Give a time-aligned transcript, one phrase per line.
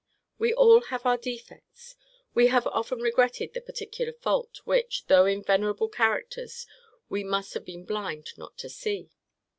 [0.39, 1.93] We have all our defects:
[2.33, 6.65] we have often regretted the particular fault, which, though in venerable characters,
[7.07, 9.11] we must have been blind not to see.